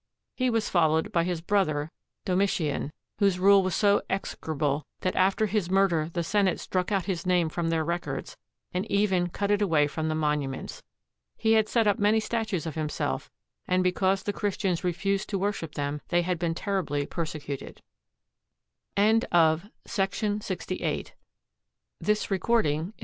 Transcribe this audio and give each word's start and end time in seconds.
He 0.35 0.49
was 0.49 0.67
followed 0.67 1.11
by 1.11 1.23
his 1.25 1.41
brother 1.41 1.91
Domitian, 2.25 2.91
whose 3.19 3.37
rule 3.37 3.61
was 3.61 3.75
so 3.75 4.01
execrable 4.09 4.83
that 5.01 5.15
after 5.15 5.45
his 5.45 5.69
murder 5.69 6.09
the 6.11 6.23
Senate 6.23 6.59
struck 6.59 6.91
out 6.91 7.05
his 7.05 7.23
name 7.27 7.49
from 7.49 7.69
their 7.69 7.83
records, 7.85 8.35
and 8.73 8.89
even 8.89 9.29
cut 9.29 9.51
it 9.51 9.61
away 9.61 9.85
from 9.85 10.07
the 10.07 10.15
monuments. 10.15 10.81
He 11.37 11.53
had 11.53 11.69
set 11.69 11.85
up 11.85 11.99
many 11.99 12.19
statues 12.19 12.65
of 12.65 12.73
himself, 12.73 13.29
and 13.67 13.83
because 13.83 14.23
the 14.23 14.33
Christians 14.33 14.83
refused 14.83 15.29
to 15.29 15.37
worship 15.37 15.75
them, 15.75 16.01
they 16.07 16.23
had 16.23 16.39
been 16.39 16.55
terribly 16.55 17.05
persecuted. 17.05 17.83
THE 18.95 19.27
FALL 19.31 19.39
OF 19.39 19.69
SEJANUS 19.85 20.47
[27 20.47 20.83
A.D.] 20.83 21.11
BY 21.11 22.09
S. 22.09 22.25
BARING 22.25 22.39
GOULD 22.39 22.65
[In 22.65 22.83
a.d. 22.87 22.91